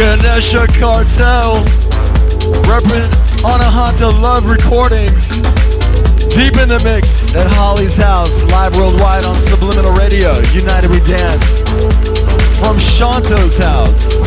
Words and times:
Ganesha 0.00 0.66
Cartel. 0.80 1.62
Represent 2.64 3.12
Anahanta 3.44 4.10
Love 4.22 4.46
Recordings. 4.46 5.36
Deep 6.34 6.56
in 6.56 6.70
the 6.70 6.80
mix 6.82 7.34
at 7.34 7.46
Holly's 7.50 7.98
house, 7.98 8.46
live 8.46 8.74
worldwide 8.78 9.26
on 9.26 9.36
Subliminal 9.36 9.92
Radio. 9.92 10.32
United 10.54 10.90
We 10.90 11.00
Dance. 11.00 11.60
From 12.58 12.78
Shanto's 12.78 13.58
house. 13.58 14.24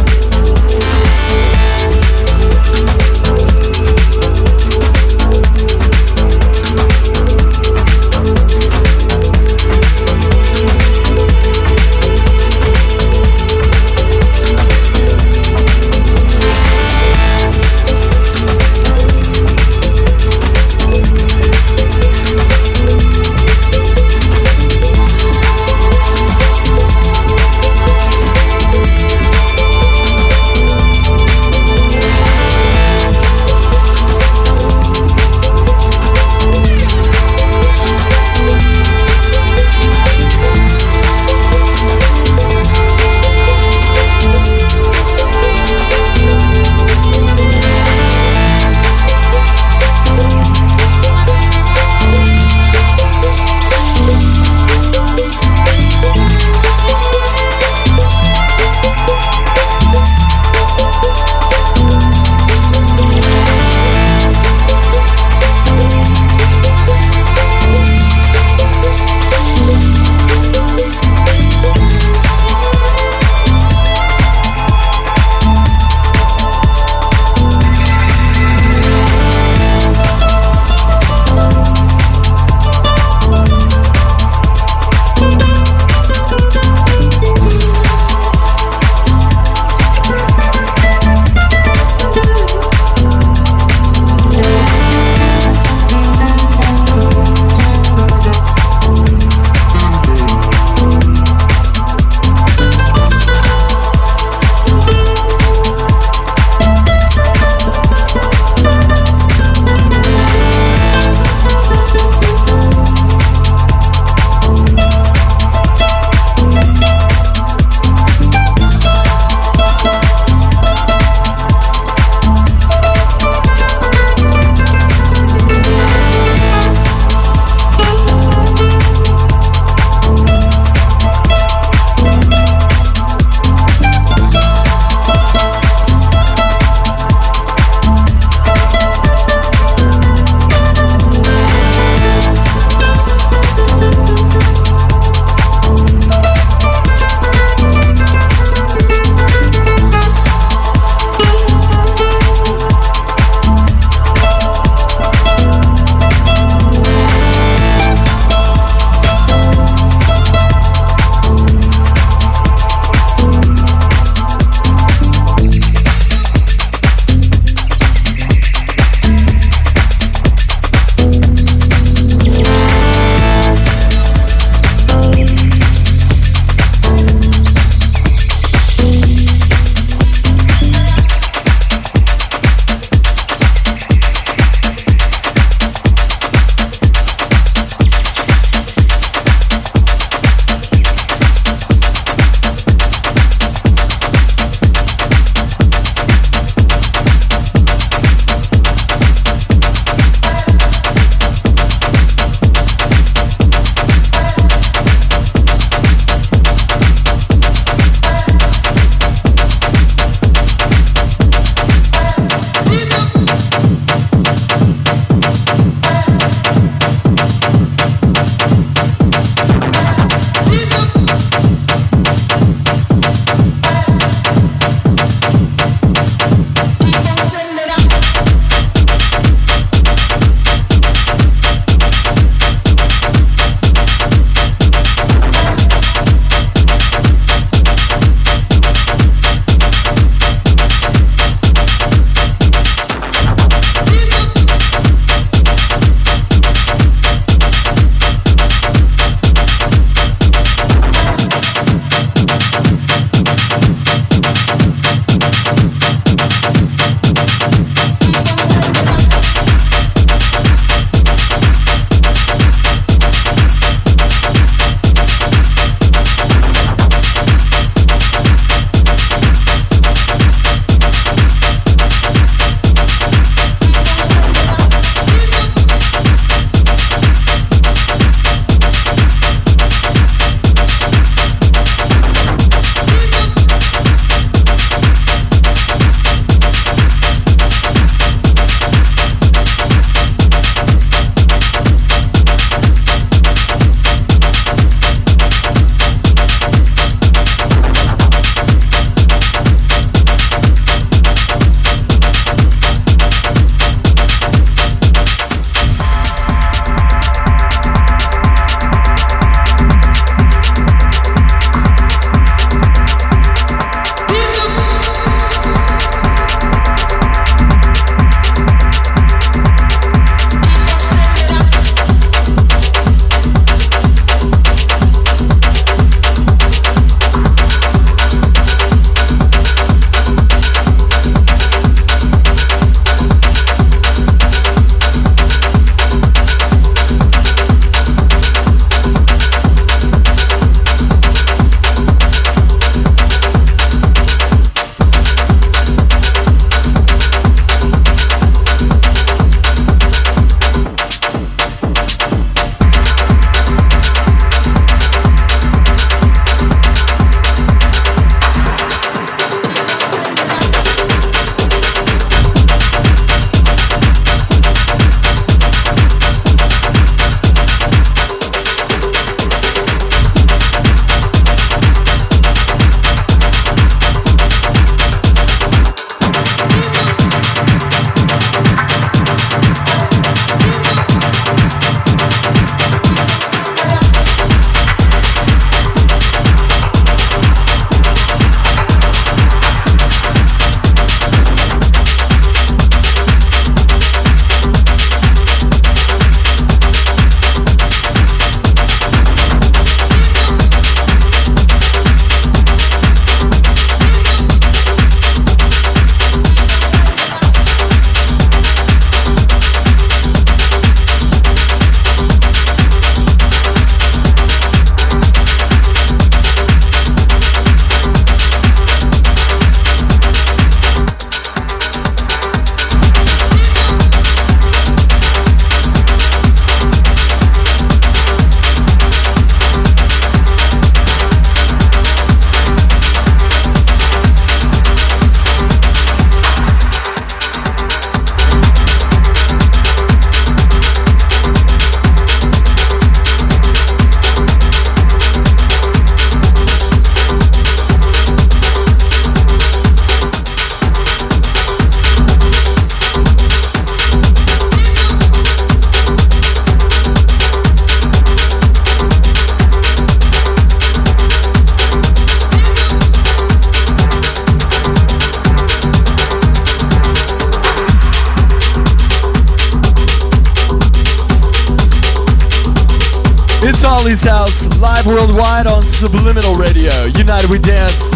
Subliminal 475.83 476.37
Radio. 476.37 476.85
United 476.95 477.29
We 477.29 477.39
Dance. 477.39 477.91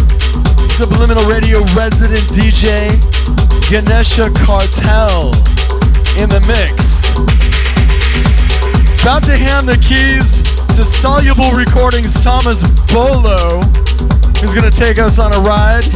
Subliminal 0.76 1.24
Radio 1.24 1.60
resident 1.74 2.20
DJ 2.36 2.92
Ganesha 3.72 4.30
Cartel 4.44 5.32
in 6.20 6.28
the 6.28 6.44
mix. 6.44 7.08
About 9.02 9.24
to 9.24 9.38
hand 9.38 9.70
the 9.70 9.78
keys 9.78 10.44
to 10.76 10.84
Soluble 10.84 11.52
Recordings 11.56 12.22
Thomas 12.22 12.62
Bolo, 12.92 13.62
who's 14.42 14.54
to 14.70 14.78
take 14.78 15.00
us 15.00 15.18
on 15.18 15.34
a 15.34 15.40
ride. 15.40 15.88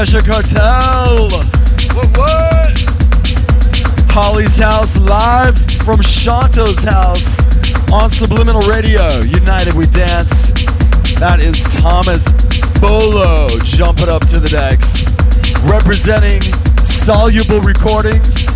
Ganesha 0.00 0.22
Cartel. 0.22 1.28
What, 1.94 2.16
what? 2.16 2.80
Holly's 4.08 4.56
house 4.56 4.96
live 4.96 5.58
from 5.84 6.00
Shanto's 6.00 6.82
house 6.82 7.38
on 7.92 8.08
Subliminal 8.08 8.62
Radio. 8.62 9.06
United 9.20 9.74
we 9.74 9.84
dance. 9.84 10.52
That 11.20 11.40
is 11.40 11.62
Thomas 11.76 12.32
Bolo 12.80 13.48
jumping 13.62 14.08
up 14.08 14.26
to 14.28 14.40
the 14.40 14.48
decks. 14.48 15.04
Representing 15.68 16.40
Soluble 16.82 17.60
Recordings. 17.60 18.46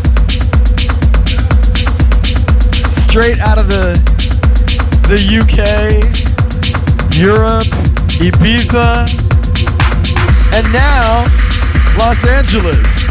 Straight 3.05 3.39
out 3.41 3.59
of 3.59 3.69
the 3.69 4.01
the 5.09 5.21
UK, 5.45 6.09
Europe, 7.21 7.65
Ibiza, 8.17 9.24
and 10.57 10.73
now 10.73 11.27
Los 11.99 12.25
Angeles. 12.25 13.04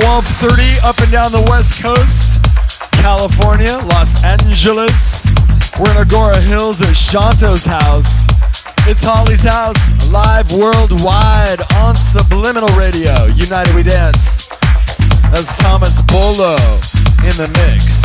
12:30 0.00 0.82
up 0.82 0.98
and 1.00 1.12
down 1.12 1.30
the 1.30 1.46
West 1.50 1.82
Coast, 1.82 2.40
California, 3.02 3.76
Los 3.92 4.24
Angeles. 4.24 5.26
We're 5.78 5.90
in 5.90 5.98
Agoura 5.98 6.40
Hills 6.40 6.80
at 6.80 6.96
Shanto's 6.96 7.66
house. 7.66 8.24
It's 8.88 9.04
Holly's 9.04 9.44
house, 9.44 10.10
live 10.10 10.50
worldwide 10.54 11.60
on 11.76 11.94
Subliminal 11.94 12.70
Radio. 12.78 13.26
United 13.26 13.74
We 13.74 13.82
Dance. 13.82 14.48
That's 15.32 15.58
Thomas 15.58 16.00
Bolo 16.00 16.56
in 17.20 17.36
the 17.36 17.50
mix. 17.60 17.99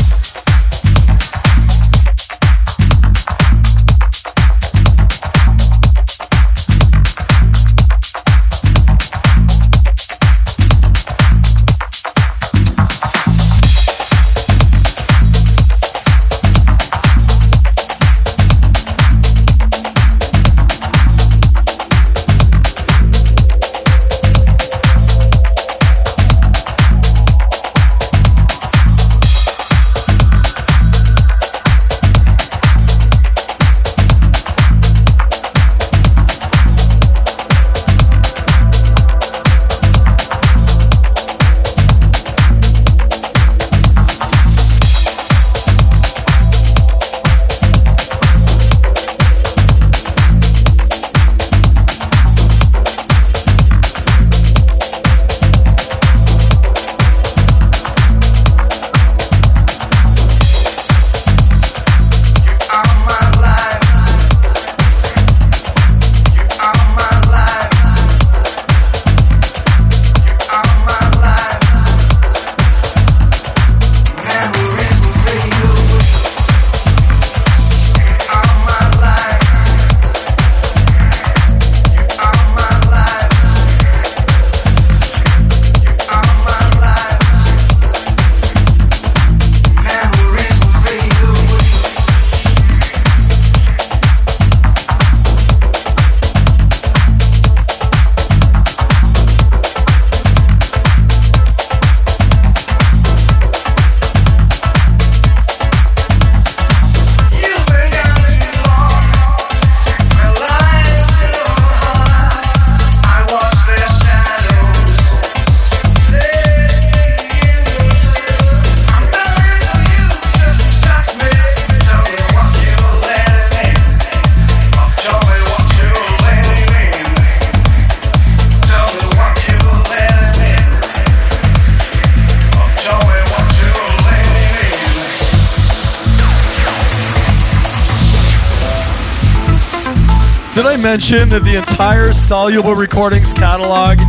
Mention 140.95 141.27
that 141.27 141.43
the 141.43 141.57
entire 141.57 142.13
Soluble 142.13 142.73
Recordings 142.73 143.33
catalog 143.33 143.99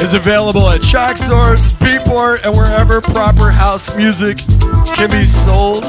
is 0.00 0.14
available 0.14 0.70
at 0.70 0.80
Traxsource, 0.80 1.74
Beatport, 1.82 2.46
and 2.46 2.54
wherever 2.54 3.00
proper 3.00 3.50
house 3.50 3.96
music 3.96 4.38
can 4.94 5.10
be 5.10 5.24
sold. 5.24 5.82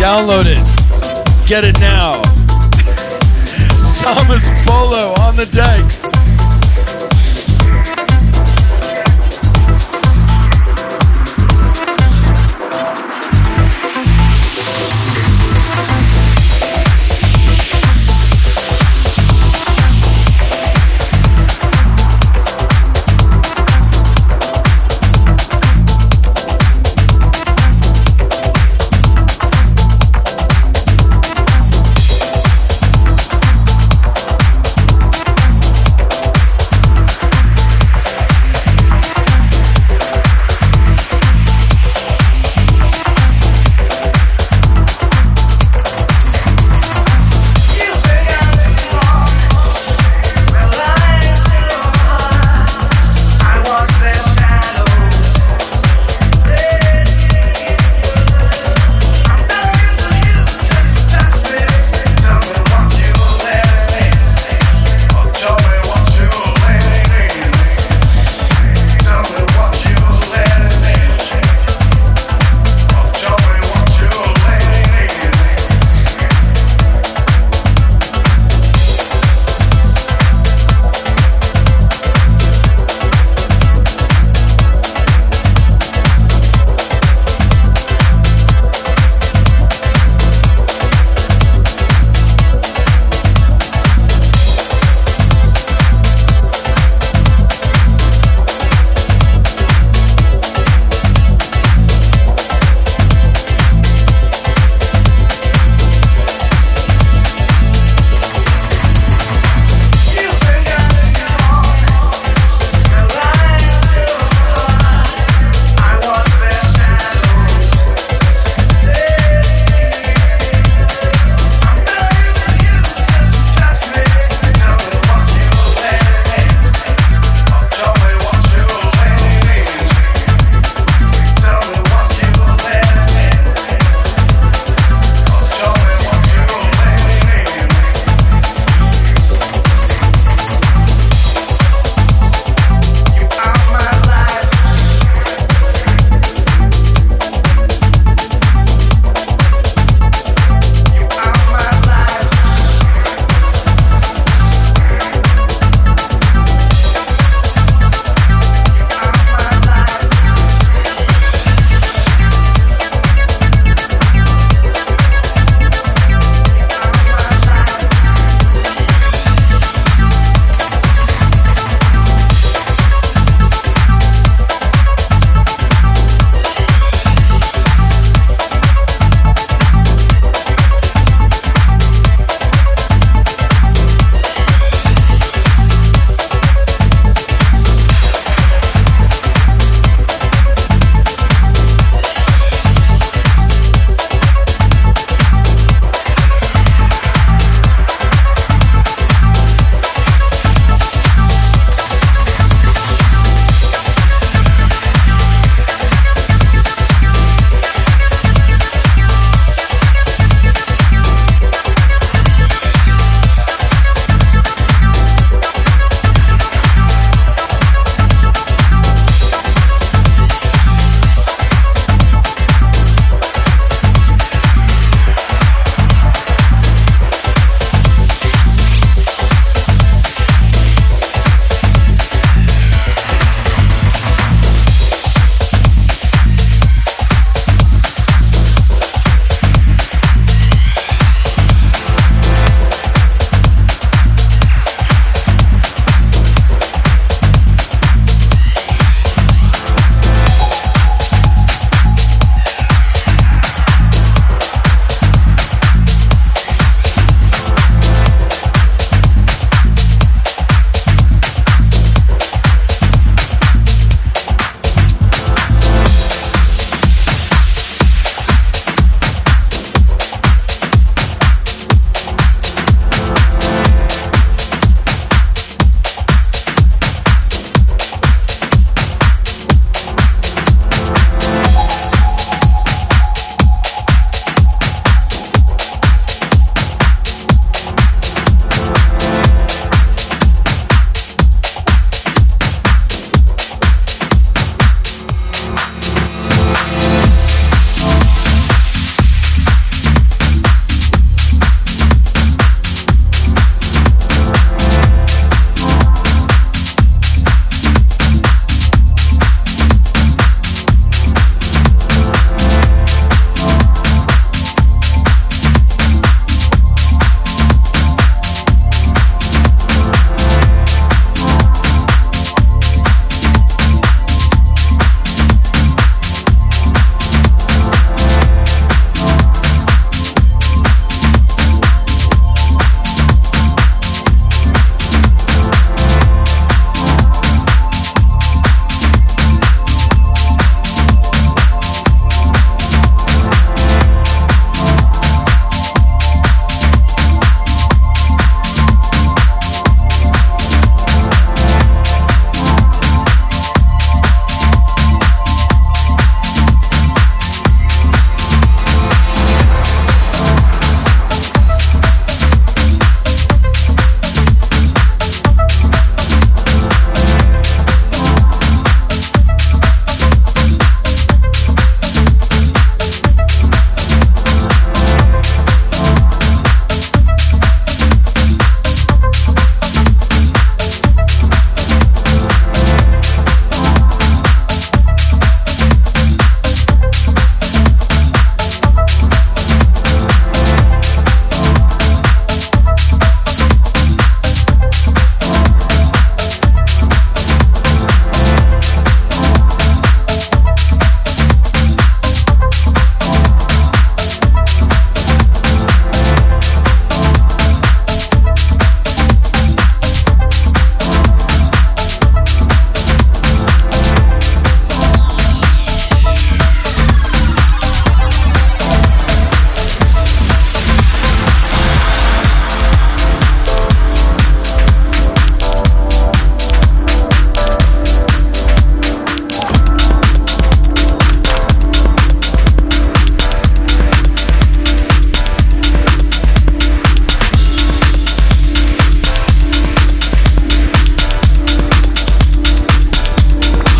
Download 0.00 0.46
it. 0.48 0.56
Get 1.46 1.64
it 1.64 1.78
now. 1.78 2.22
Thomas 4.00 4.48
Bolo 4.64 5.12
on 5.20 5.36
the 5.36 5.44
decks. 5.44 5.95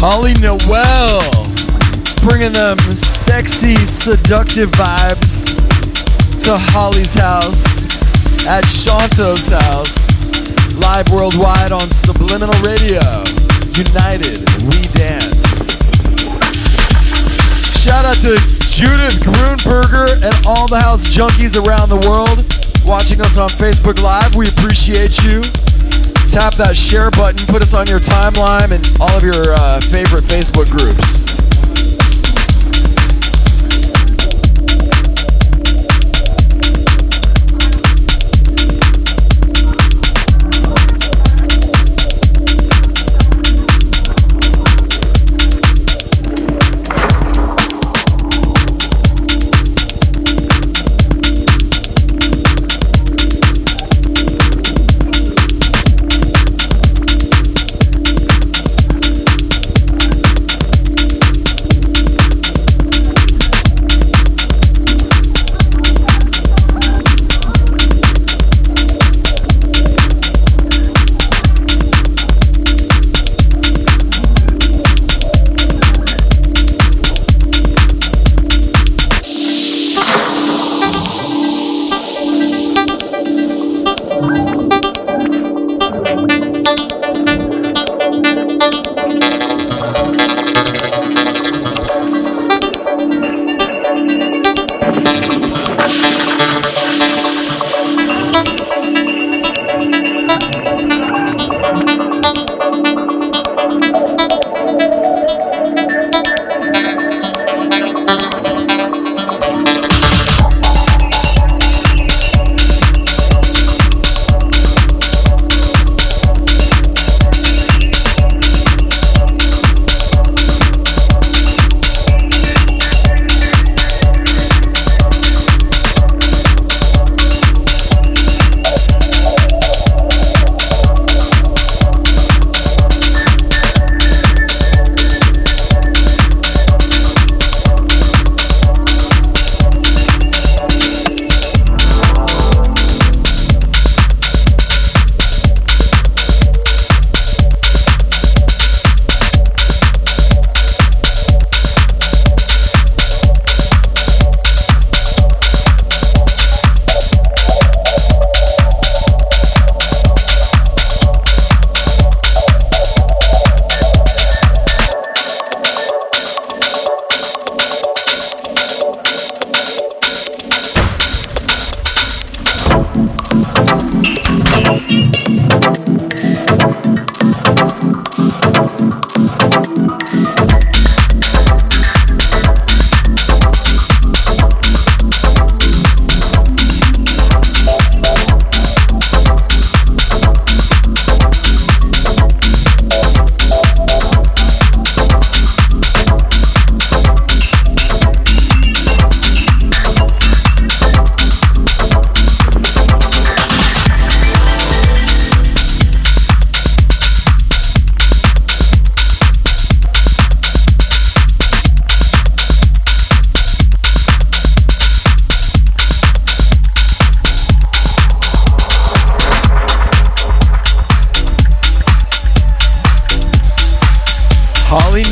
Holly 0.09 0.35
Noel, 0.35 1.19
bringing 2.23 2.53
them 2.53 2.79
sexy, 2.95 3.75
seductive 3.85 4.71
vibes 4.71 5.51
to 6.45 6.55
Holly's 6.71 7.13
house 7.13 7.83
at 8.47 8.63
Shanto's 8.63 9.49
house, 9.49 10.07
live 10.79 11.11
worldwide 11.11 11.73
on 11.73 11.91
Subliminal 11.91 12.55
Radio. 12.63 13.03
United, 13.75 14.39
we 14.71 14.79
dance. 14.95 15.75
Shout 17.83 18.07
out 18.07 18.23
to 18.23 18.39
Judith 18.71 19.19
Grunberger 19.27 20.23
and 20.23 20.47
all 20.47 20.69
the 20.69 20.79
house 20.79 21.05
junkies 21.05 21.59
around 21.59 21.89
the 21.89 21.99
world 22.07 22.47
watching 22.87 23.21
us 23.21 23.39
on 23.39 23.49
Facebook 23.49 24.01
Live. 24.01 24.37
We 24.37 24.47
appreciate 24.47 25.21
you. 25.25 25.43
Tap 26.27 26.55
that 26.57 26.77
share 26.77 27.11
button, 27.11 27.47
put 27.47 27.63
us 27.63 27.75
on 27.75 27.87
your 27.87 28.01
timeline 28.01 28.73
and 28.73 28.85
all 29.01 29.17
of 29.17 29.23
your 29.23 29.55
uh, 29.55 29.81
favorite 29.81 30.25
Facebook 30.25 30.71
groups. 30.71 31.36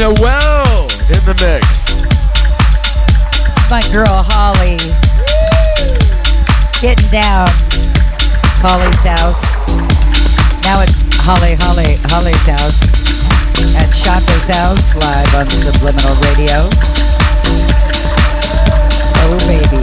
Noel 0.05 0.85
in 1.09 1.25
the 1.25 1.33
mix. 1.41 1.97
It's 3.57 3.71
my 3.71 3.81
girl 3.91 4.21
Holly. 4.21 4.77
Getting 6.83 7.09
down. 7.09 7.49
It's 8.45 8.61
Holly's 8.61 9.01
house. 9.01 9.41
Now 10.61 10.83
it's 10.83 11.01
Holly, 11.25 11.57
Holly, 11.59 11.97
Holly's 12.13 12.45
house. 12.45 12.83
At 13.81 13.97
Shanto's 13.97 14.49
house, 14.49 14.95
live 14.95 15.35
on 15.37 15.49
Subliminal 15.49 16.15
Radio. 16.21 16.69
Oh, 19.25 19.41
baby. 19.49 19.81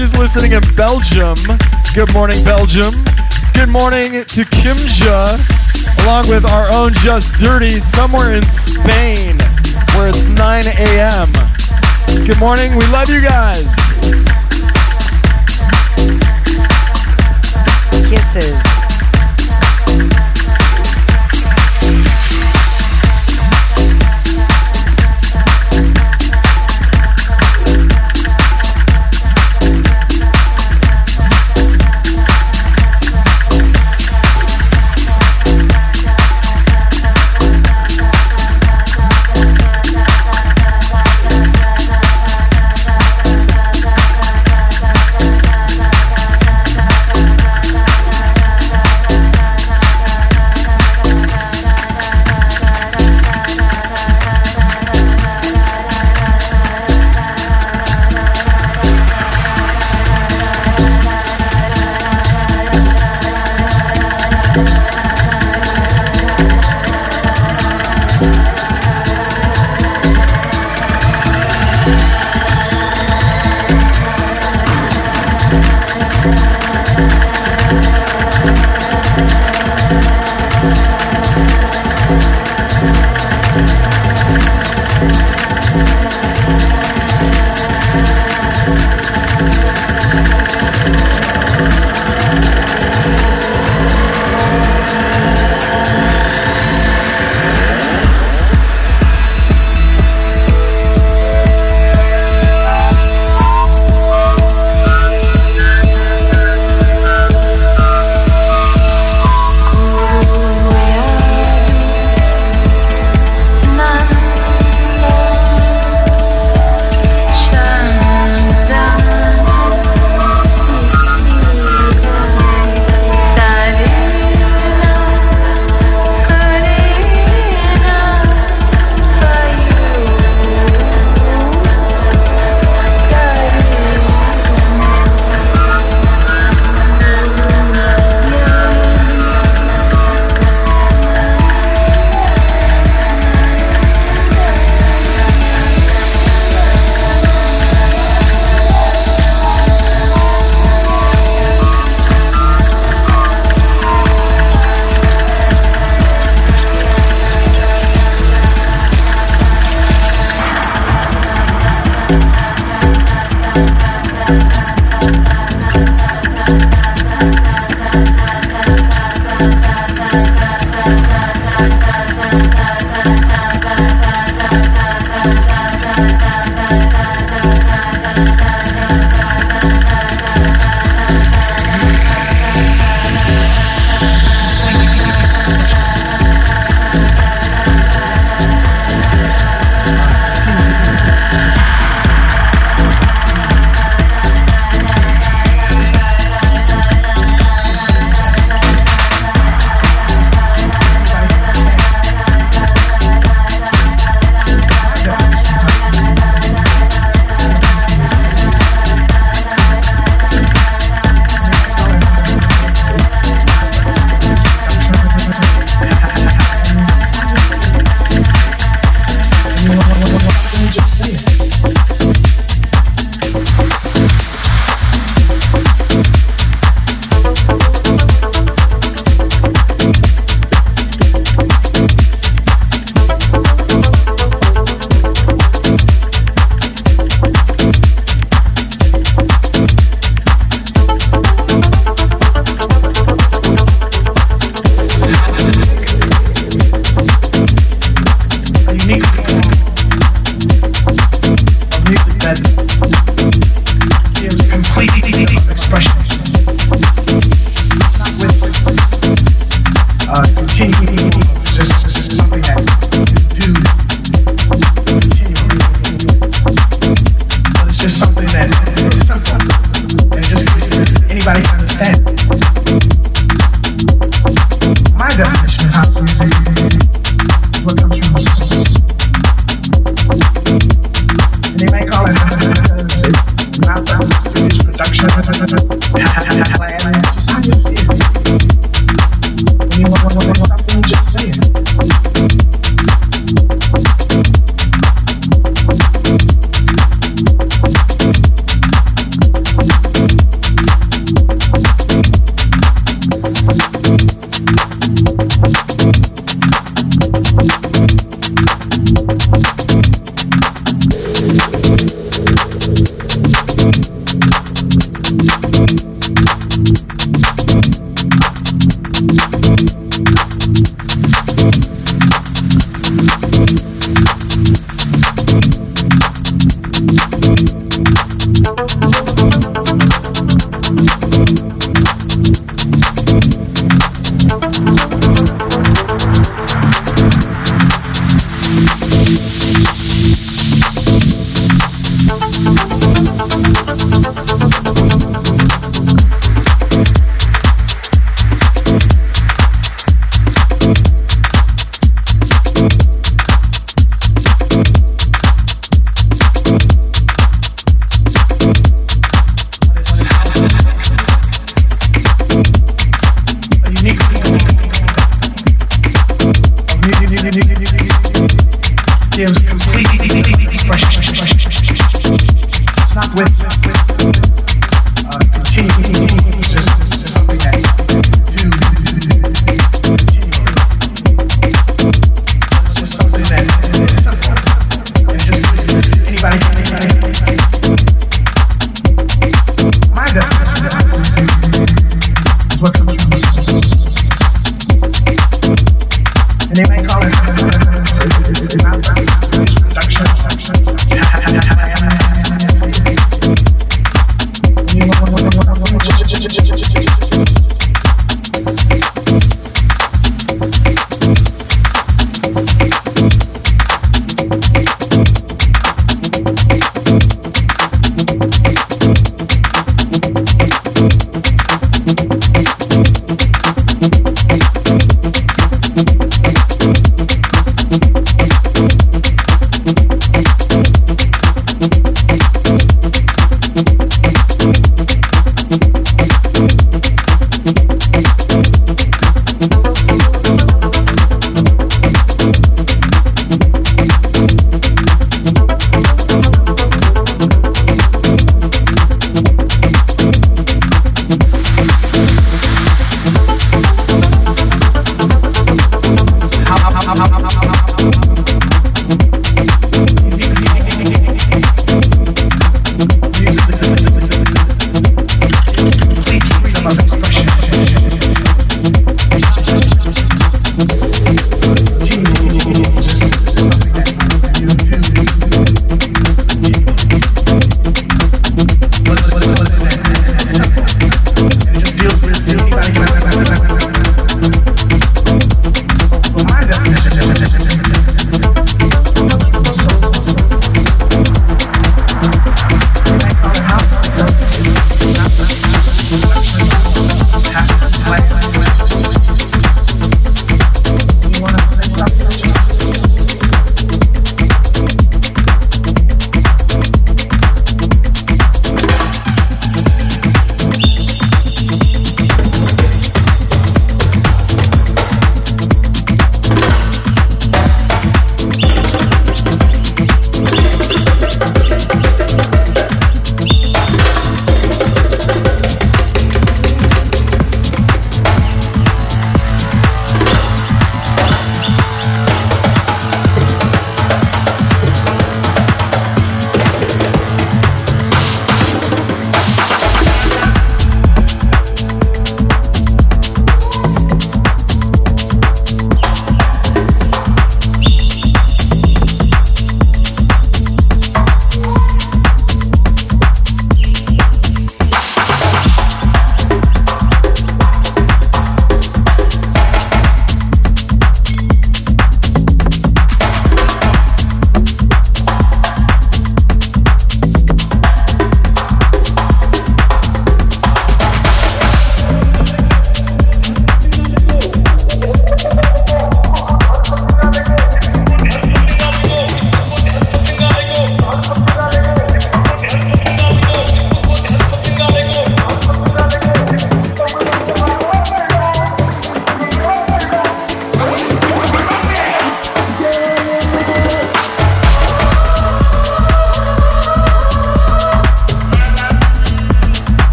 She's 0.00 0.16
listening 0.16 0.52
in 0.52 0.62
Belgium. 0.76 1.36
Good 1.94 2.12
morning, 2.12 2.42
Belgium. 2.44 2.94
Good 3.52 3.68
morning 3.68 4.12
to 4.12 4.44
Kimja, 4.44 5.36
along 6.04 6.28
with 6.28 6.44
our 6.44 6.72
own 6.72 6.94
Just 6.94 7.34
Dirty, 7.34 7.80
somewhere 7.80 8.32
in 8.32 8.42
Spain, 8.44 9.36
where 9.94 10.08
it's 10.08 10.26
9 10.26 10.64
a.m. 10.66 11.32
Good 12.26 12.38
morning. 12.38 12.76
We 12.76 12.86
love 12.86 13.10
you 13.10 13.20
guys. 13.20 13.74
Kisses. 18.08 18.79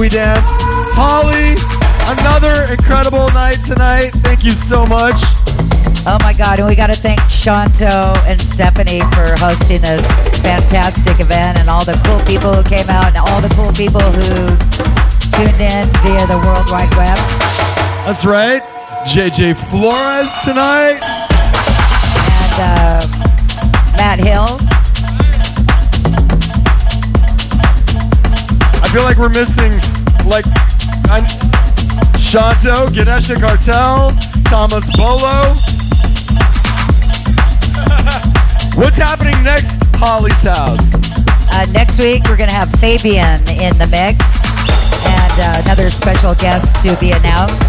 We 0.00 0.08
Dance. 0.08 0.56
Holly, 0.96 1.60
another 2.08 2.72
incredible 2.72 3.28
night 3.36 3.60
tonight. 3.66 4.08
Thank 4.24 4.44
you 4.44 4.52
so 4.52 4.86
much. 4.86 5.20
Oh 6.08 6.16
my 6.22 6.32
God, 6.32 6.58
and 6.58 6.66
we 6.66 6.74
got 6.74 6.86
to 6.86 6.96
thank 6.96 7.20
Shanto 7.28 8.16
and 8.24 8.40
Stephanie 8.40 9.00
for 9.12 9.36
hosting 9.36 9.82
this 9.82 10.00
fantastic 10.40 11.20
event 11.20 11.58
and 11.58 11.68
all 11.68 11.84
the 11.84 12.00
cool 12.06 12.18
people 12.24 12.54
who 12.54 12.62
came 12.64 12.88
out 12.88 13.12
and 13.12 13.18
all 13.18 13.42
the 13.42 13.52
cool 13.52 13.72
people 13.76 14.00
who 14.00 14.56
tuned 15.36 15.60
in 15.60 15.84
via 16.00 16.24
the 16.32 16.40
World 16.48 16.70
Wide 16.72 16.88
Web. 16.96 17.18
That's 18.08 18.24
right. 18.24 18.62
JJ 19.04 19.52
Flores 19.68 20.32
tonight. 20.42 21.04
And 22.40 22.56
uh, 22.56 23.04
Matt 23.98 24.18
Hill. 24.18 24.69
Feel 28.90 29.02
like 29.04 29.18
we're 29.18 29.28
missing, 29.28 29.70
like, 30.26 30.44
I'm 31.10 31.24
Shanto, 32.18 32.90
Ganesh 32.90 33.28
Cartel, 33.38 34.10
Thomas 34.46 34.90
Bolo. 34.96 35.54
What's 38.74 38.96
happening 38.96 39.40
next, 39.44 39.78
Holly's 39.94 40.42
house? 40.42 40.92
Uh, 41.52 41.66
next 41.70 42.02
week, 42.02 42.24
we're 42.24 42.36
going 42.36 42.48
to 42.48 42.54
have 42.54 42.68
Fabian 42.80 43.38
in 43.62 43.78
the 43.78 43.86
mix 43.86 44.26
and 45.06 45.32
uh, 45.38 45.62
another 45.62 45.88
special 45.88 46.34
guest 46.34 46.74
to 46.82 46.96
be 46.98 47.12
announced. 47.12 47.62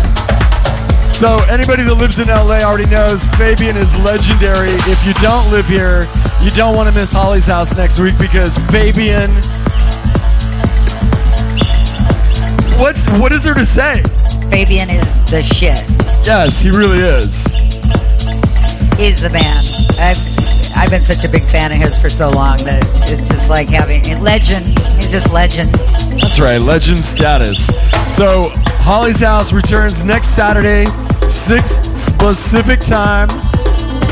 So, 1.13 1.37
anybody 1.51 1.83
that 1.83 1.97
lives 1.99 2.17
in 2.17 2.29
LA 2.29 2.61
already 2.65 2.89
knows 2.89 3.27
Fabian 3.37 3.77
is 3.77 3.95
legendary. 3.99 4.71
If 4.89 5.05
you 5.05 5.13
don't 5.21 5.51
live 5.51 5.67
here, 5.67 6.05
you 6.41 6.49
don't 6.49 6.75
want 6.75 6.89
to 6.89 6.95
miss 6.95 7.11
Holly's 7.11 7.45
house 7.45 7.77
next 7.77 7.99
week 7.99 8.17
because 8.17 8.57
Fabian. 8.71 9.29
What's 12.81 13.07
what 13.21 13.31
is 13.31 13.43
there 13.43 13.53
to 13.53 13.63
say? 13.63 14.01
Fabian 14.49 14.89
is 14.89 15.21
the 15.29 15.43
shit. 15.43 15.85
Yes, 16.25 16.61
he 16.61 16.71
really 16.71 16.97
is. 16.97 17.53
He's 18.97 19.21
the 19.21 19.29
man. 19.31 19.63
I've 19.99 20.17
I've 20.75 20.89
been 20.89 20.99
such 20.99 21.23
a 21.23 21.29
big 21.29 21.43
fan 21.43 21.71
of 21.71 21.77
his 21.77 22.01
for 22.01 22.09
so 22.09 22.31
long 22.31 22.57
that 22.65 22.81
it's 23.03 23.29
just 23.29 23.51
like 23.51 23.67
having 23.67 24.03
a 24.07 24.19
legend. 24.19 24.65
He's 24.95 25.11
just 25.11 25.31
legend. 25.31 25.71
That's 26.19 26.39
right, 26.39 26.57
legend 26.57 26.97
status. 26.97 27.67
So 28.07 28.49
Holly's 28.81 29.19
House 29.19 29.53
returns 29.53 30.03
next 30.03 30.29
Saturday, 30.29 30.85
6 31.29 32.11
Pacific 32.13 32.79
time, 32.79 33.27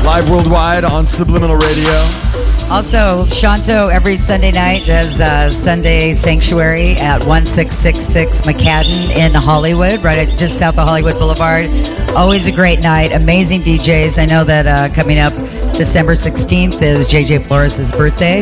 live 0.06 0.30
worldwide 0.30 0.84
on 0.84 1.08
Subliminal 1.08 1.58
Radio. 1.58 2.49
Also, 2.72 3.26
Shanto 3.26 3.88
every 3.88 4.16
Sunday 4.16 4.52
night 4.52 4.86
does 4.86 5.20
uh, 5.20 5.50
Sunday 5.50 6.14
Sanctuary 6.14 6.92
at 6.92 7.26
1666 7.26 8.42
McCadden 8.42 9.10
in 9.16 9.34
Hollywood, 9.34 10.04
right 10.04 10.30
just 10.38 10.60
south 10.60 10.78
of 10.78 10.88
Hollywood 10.88 11.16
Boulevard. 11.16 11.68
Always 12.16 12.46
a 12.46 12.52
great 12.52 12.84
night. 12.84 13.12
Amazing 13.12 13.64
DJs. 13.64 14.22
I 14.22 14.26
know 14.26 14.44
that 14.44 14.68
uh, 14.68 14.94
coming 14.94 15.18
up 15.18 15.34
December 15.80 16.12
16th 16.12 16.82
is 16.82 17.08
JJ 17.08 17.48
Flores' 17.48 17.90
birthday, 17.94 18.42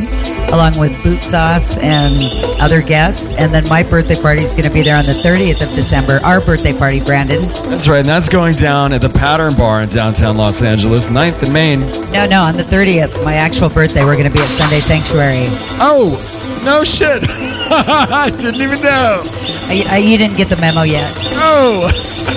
along 0.51 0.73
with 0.79 0.91
Boot 1.03 1.21
Sauce 1.21 1.77
and 1.77 2.19
other 2.59 2.81
guests. 2.81 3.35
And 3.35 3.53
then 3.53 3.63
my 3.69 3.83
birthday 3.83 4.19
party 4.19 4.41
is 4.41 4.53
going 4.53 4.63
to 4.63 4.73
be 4.73 4.81
there 4.81 4.97
on 4.97 5.05
the 5.05 5.11
30th 5.11 5.61
of 5.61 5.75
December. 5.75 6.19
Our 6.23 6.41
birthday 6.41 6.75
party, 6.75 6.99
Brandon. 6.99 7.43
That's 7.69 7.87
right, 7.87 7.99
and 7.99 8.07
that's 8.07 8.27
going 8.27 8.53
down 8.53 8.91
at 8.91 9.03
the 9.03 9.09
Pattern 9.09 9.53
Bar 9.55 9.83
in 9.83 9.89
downtown 9.89 10.35
Los 10.35 10.63
Angeles, 10.63 11.11
9th 11.11 11.43
and 11.43 11.53
Main. 11.53 11.81
No, 12.11 12.25
no, 12.25 12.41
on 12.41 12.57
the 12.57 12.63
30th, 12.63 13.23
my 13.23 13.35
actual 13.35 13.69
birthday, 13.69 14.03
we're 14.03 14.17
going 14.17 14.27
to 14.27 14.33
be 14.33 14.39
at 14.39 14.49
Sunday 14.49 14.79
Sanctuary. 14.79 15.45
Oh, 15.77 16.17
no 16.65 16.83
shit. 16.83 17.21
I 17.29 18.31
didn't 18.41 18.61
even 18.61 18.81
know. 18.81 19.21
I, 19.69 19.85
I, 19.89 19.97
you 19.97 20.17
didn't 20.17 20.37
get 20.37 20.49
the 20.49 20.57
memo 20.57 20.81
yet. 20.81 21.13
Oh, 21.33 21.87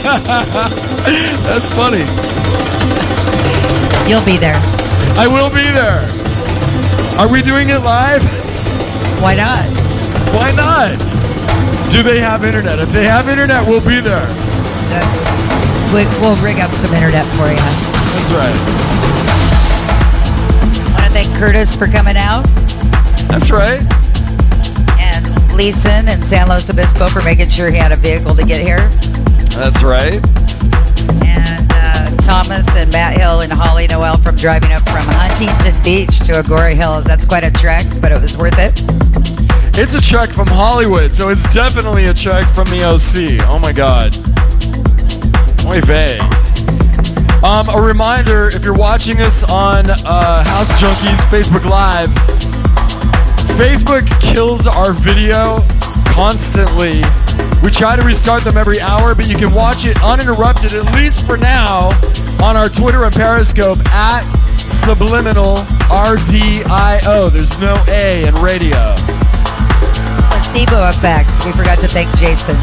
that's 1.49 1.73
funny. 1.73 2.05
You'll 4.07 4.25
be 4.27 4.37
there. 4.37 4.61
I 5.21 5.27
will 5.29 5.51
be 5.51 5.69
there. 5.77 6.01
Are 7.21 7.31
we 7.31 7.43
doing 7.43 7.69
it 7.69 7.85
live? 7.85 8.25
Why 9.21 9.35
not? 9.35 9.69
Why 10.33 10.51
not? 10.57 10.97
Do 11.93 12.03
they 12.03 12.21
have 12.21 12.43
internet? 12.43 12.79
If 12.79 12.89
they 12.89 13.05
have 13.05 13.29
internet, 13.29 13.69
we'll 13.69 13.85
be 13.85 14.01
there. 14.01 14.27
We, 15.93 16.09
we'll 16.25 16.41
rig 16.43 16.59
up 16.59 16.73
some 16.73 16.95
internet 16.95 17.27
for 17.37 17.53
you. 17.53 17.61
That's 18.17 18.33
right. 18.33 18.57
I 20.89 21.03
want 21.03 21.05
to 21.05 21.13
thank 21.13 21.29
Kurtis 21.37 21.77
for 21.77 21.87
coming 21.87 22.17
out. 22.17 22.45
That's 23.29 23.51
right. 23.51 23.85
And 24.99 25.53
Leeson 25.53 26.09
and 26.09 26.25
San 26.25 26.49
Luis 26.49 26.71
Obispo 26.71 27.09
for 27.09 27.21
making 27.21 27.51
sure 27.51 27.71
he 27.71 27.77
had 27.77 27.93
a 27.93 27.97
vehicle 27.97 28.35
to 28.37 28.43
get 28.47 28.63
here. 28.63 28.89
That's 29.53 29.83
right. 29.83 30.23
Thomas 32.31 32.77
and 32.77 32.93
Matt 32.93 33.19
Hill 33.19 33.41
and 33.41 33.53
Holly 33.53 33.89
Noel 33.89 34.17
from 34.17 34.37
driving 34.37 34.71
up 34.71 34.89
from 34.89 35.03
Huntington 35.03 35.83
Beach 35.83 36.21
to 36.21 36.33
Agoura 36.35 36.73
Hills. 36.73 37.03
That's 37.03 37.27
quite 37.27 37.43
a 37.43 37.51
trek, 37.51 37.83
but 38.01 38.13
it 38.13 38.21
was 38.21 38.37
worth 38.37 38.55
it. 38.57 38.73
It's 39.77 39.97
a 39.97 40.01
trek 40.01 40.29
from 40.29 40.47
Hollywood, 40.47 41.11
so 41.11 41.31
it's 41.31 41.43
definitely 41.53 42.07
a 42.07 42.15
trek 42.15 42.47
from 42.47 42.67
the 42.67 42.85
OC. 42.85 43.45
Oh 43.49 43.59
my 43.59 43.73
god. 43.73 44.15
Muy 45.65 45.81
vey. 45.81 46.21
Um, 47.43 47.69
a 47.69 47.85
reminder 47.85 48.47
if 48.47 48.63
you're 48.63 48.79
watching 48.79 49.21
us 49.21 49.43
on 49.43 49.91
uh, 49.91 50.45
House 50.45 50.71
Junkies 50.81 51.19
Facebook 51.35 51.69
Live, 51.69 52.11
Facebook 53.59 54.07
kills 54.21 54.69
our 54.69 54.93
video 54.93 55.59
constantly. 56.15 57.03
We 57.63 57.71
try 57.71 57.97
to 57.97 58.03
restart 58.03 58.45
them 58.45 58.57
every 58.57 58.81
hour, 58.81 59.15
but 59.15 59.29
you 59.29 59.37
can 59.37 59.53
watch 59.53 59.85
it 59.85 60.03
uninterrupted, 60.03 60.75
at 60.75 60.95
least 60.95 61.27
for 61.27 61.37
now, 61.37 61.91
on 62.43 62.57
our 62.57 62.69
Twitter 62.69 63.05
and 63.05 63.15
Periscope 63.15 63.79
at 63.89 64.25
Subliminal 64.57 65.57
RDIO. 65.93 67.31
There's 67.31 67.59
no 67.61 67.77
A 67.89 68.27
in 68.27 68.35
radio. 68.37 68.95
Placebo 70.31 70.81
eFx. 70.81 71.47
We 71.47 71.53
forgot 71.53 71.79
to 71.81 71.89
thank 71.89 72.09
Jason. 72.17 72.57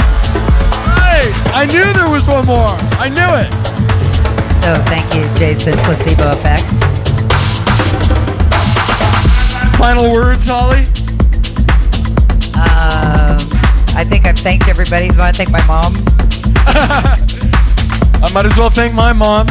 Hey, 0.98 1.32
I 1.54 1.68
knew 1.72 1.86
there 1.94 2.10
was 2.10 2.28
one 2.28 2.46
more. 2.46 2.74
I 3.00 3.08
knew 3.10 3.32
it. 3.38 3.52
So 4.54 4.76
thank 4.86 5.14
you, 5.14 5.24
Jason. 5.38 5.74
Placebo 5.86 6.34
eFx. 6.36 6.64
Final 9.78 10.12
words, 10.12 10.48
Holly? 10.50 10.86
I 13.98 14.04
think 14.04 14.28
I've 14.28 14.38
thanked 14.38 14.68
everybody. 14.68 15.10
I 15.10 15.18
want 15.18 15.36
to 15.36 15.44
thank 15.44 15.50
my 15.50 15.66
mom. 15.66 15.92
I 18.22 18.32
might 18.32 18.46
as 18.46 18.56
well 18.56 18.70
thank 18.70 18.94
my 18.94 19.12
mom 19.12 19.48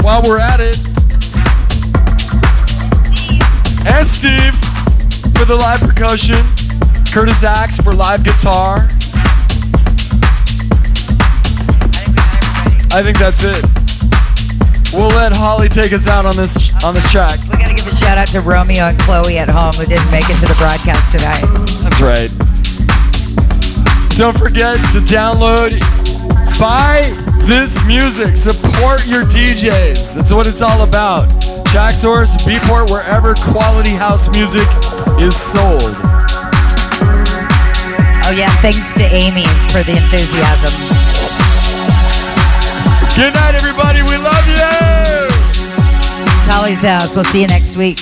while 0.00 0.22
we're 0.22 0.40
at 0.40 0.58
it. 0.58 0.78
And 3.86 4.06
Steve 4.06 4.54
for 5.36 5.44
the 5.44 5.54
live 5.54 5.80
percussion. 5.80 6.40
Kurtis 7.12 7.44
Acks 7.44 7.76
for 7.76 7.92
live 7.92 8.24
guitar. 8.24 8.88
I 12.92 13.02
think 13.02 13.18
that's 13.18 13.44
it. 13.44 13.62
We'll 14.94 15.08
let 15.08 15.32
Holly 15.32 15.68
take 15.68 15.92
us 15.92 16.08
out 16.08 16.24
on 16.24 16.36
this 16.36 16.72
on 16.82 16.94
this 16.94 17.10
track. 17.12 17.38
We 17.52 17.58
got 17.58 17.68
to 17.68 17.74
give 17.74 17.86
a 17.86 17.94
shout 17.96 18.16
out 18.16 18.28
to 18.28 18.40
Romeo 18.40 18.84
and 18.84 18.98
Chloe 19.00 19.36
at 19.36 19.50
home 19.50 19.74
who 19.74 19.84
didn't 19.84 20.10
make 20.10 20.30
it 20.30 20.40
to 20.40 20.46
the 20.46 20.56
broadcast 20.58 21.12
tonight. 21.12 21.44
That's 21.82 22.00
right. 22.00 22.49
Don't 24.20 24.36
forget 24.36 24.76
to 24.92 24.98
download, 24.98 25.80
buy 26.60 27.00
this 27.46 27.82
music, 27.86 28.36
support 28.36 29.06
your 29.06 29.24
DJs. 29.24 30.14
That's 30.14 30.30
what 30.30 30.46
it's 30.46 30.60
all 30.60 30.82
about. 30.82 31.30
Traxsource, 31.72 32.36
Beatport, 32.44 32.90
wherever 32.90 33.32
quality 33.50 33.92
house 33.92 34.28
music 34.28 34.68
is 35.18 35.34
sold. 35.34 35.96
Oh 38.20 38.34
yeah, 38.36 38.50
thanks 38.60 38.92
to 38.96 39.04
Amy 39.04 39.46
for 39.72 39.82
the 39.84 39.96
enthusiasm. 39.96 40.70
Good 43.16 43.32
night, 43.32 43.54
everybody. 43.54 44.02
We 44.02 44.18
love 44.18 44.46
you. 44.46 45.30
It's 46.36 46.46
Holly's 46.46 46.82
house. 46.82 47.14
We'll 47.14 47.24
see 47.24 47.40
you 47.40 47.46
next 47.46 47.74
week. 47.74 47.96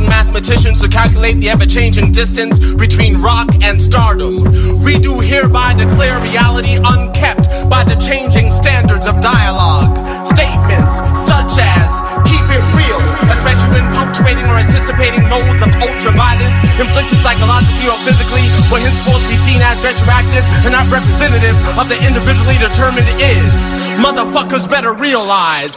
Whirling 0.00 0.08
mathematicians 0.08 0.80
to 0.80 0.88
calculate 0.88 1.36
the 1.40 1.48
ever-changing 1.48 2.12
distance 2.12 2.58
between 2.74 3.20
rock 3.20 3.48
and 3.62 3.80
stardom, 3.80 4.44
we 4.82 4.98
do 4.98 5.20
hereby 5.20 5.74
declare 5.74 6.18
reality 6.20 6.76
unkept 6.76 7.48
by 7.68 7.84
the 7.84 7.96
changing 8.00 8.50
standards 8.50 9.06
of 9.06 9.20
dialogue. 9.20 9.96
Statements 10.26 10.96
such 11.26 11.58
as, 11.60 11.90
keep 12.24 12.44
it 12.48 12.64
real, 12.76 13.00
especially 13.30 13.70
when 13.76 13.86
punctuating 13.92 14.46
or 14.46 14.58
anticipating 14.58 15.22
modes 15.28 15.62
of 15.62 15.70
ultra-violence 15.80 16.56
inflicted 16.80 17.18
psychologically 17.20 17.88
or 17.88 17.98
physically 18.04 18.46
will 18.70 18.80
henceforth 18.80 19.22
be 19.28 19.36
seen 19.44 19.60
as 19.60 19.76
retroactive 19.84 20.44
and 20.64 20.72
not 20.72 20.86
representative 20.88 21.56
of 21.76 21.88
the 21.88 21.98
individually 22.06 22.56
determined 22.56 23.08
is. 23.20 23.52
Motherfuckers 24.00 24.68
better 24.68 24.94
realize 24.94 25.76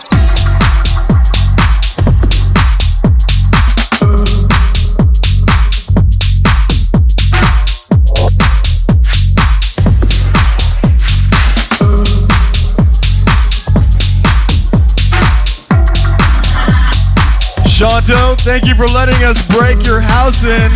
Shanto, 17.84 18.36
thank 18.36 18.66
you 18.66 18.76
for 18.76 18.86
letting 18.88 19.22
us 19.26 19.46
break 19.50 19.86
your 19.86 20.00
house 20.00 20.46
in. 20.46 20.72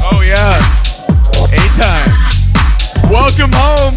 Oh, 0.00 0.22
yeah. 0.24 0.54
Eight 1.50 1.72
times. 1.74 2.22
Welcome 3.10 3.50
home. 3.52 3.96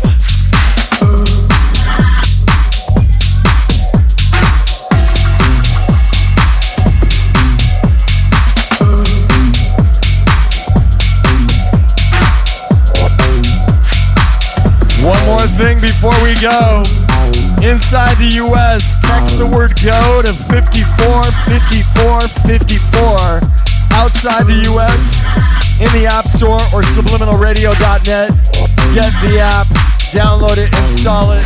One 15.05 15.25
more 15.27 15.45
thing 15.45 15.79
before 15.79 16.19
we 16.23 16.33
go. 16.41 17.04
Inside 17.65 18.21
the 18.21 18.37
US, 18.45 18.93
text 19.01 19.39
the 19.39 19.47
word 19.47 19.73
go 19.81 20.21
to 20.21 20.31
545454. 20.53 23.41
Outside 23.97 24.45
the 24.45 24.69
US, 24.69 25.17
in 25.81 25.89
the 25.97 26.05
App 26.05 26.27
Store 26.27 26.61
or 26.69 26.83
subliminalradio.net, 26.93 28.29
get 28.93 29.09
the 29.25 29.41
app, 29.41 29.65
download 30.13 30.61
it, 30.61 30.69
install 30.77 31.31
it, 31.31 31.41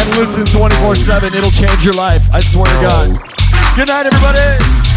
and 0.00 0.08
listen 0.16 0.46
24 0.46 0.96
7. 0.96 1.34
It'll 1.34 1.50
change 1.50 1.84
your 1.84 1.92
life. 1.92 2.22
I 2.32 2.40
swear 2.40 2.64
to 2.64 2.80
God. 2.80 3.18
Good 3.76 3.88
night, 3.88 4.06
everybody. 4.06 4.87